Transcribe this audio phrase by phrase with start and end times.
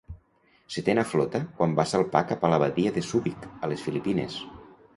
[0.75, 4.43] Setena Flota quan va salpar cap a la Badia de Súbic, a les Filipines.